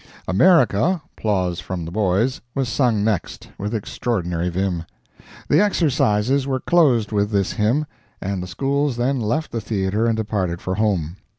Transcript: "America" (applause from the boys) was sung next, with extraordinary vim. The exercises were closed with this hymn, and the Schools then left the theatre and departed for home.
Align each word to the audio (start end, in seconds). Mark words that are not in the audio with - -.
"America" 0.27 0.99
(applause 1.15 1.59
from 1.59 1.85
the 1.85 1.91
boys) 1.91 2.41
was 2.55 2.67
sung 2.67 3.03
next, 3.03 3.49
with 3.59 3.75
extraordinary 3.75 4.49
vim. 4.49 4.83
The 5.47 5.61
exercises 5.61 6.47
were 6.47 6.59
closed 6.59 7.11
with 7.11 7.29
this 7.29 7.51
hymn, 7.51 7.85
and 8.19 8.41
the 8.41 8.47
Schools 8.47 8.97
then 8.97 9.19
left 9.19 9.51
the 9.51 9.61
theatre 9.61 10.07
and 10.07 10.17
departed 10.17 10.59
for 10.59 10.73
home. 10.73 11.17